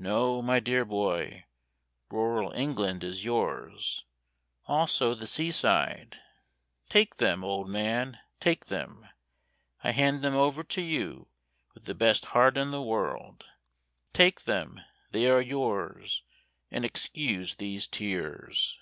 [0.00, 1.44] No, my dear boy,
[2.10, 4.04] Rural England is yours,
[4.66, 6.16] Also the sea side,
[6.88, 9.06] Take them, old man, take them;
[9.84, 11.28] I hand them over to you
[11.72, 13.44] with the best heart in the world.
[14.12, 14.80] Take them
[15.12, 16.24] they are yours
[16.72, 18.76] And excuse these tears.